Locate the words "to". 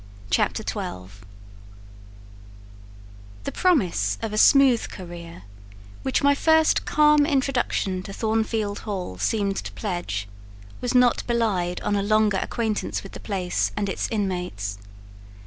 8.01-8.11, 9.57-9.71